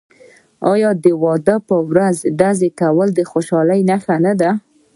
[0.71, 4.51] آیا د واده په ورځ ډزې کول د خوشحالۍ نښه نه ده؟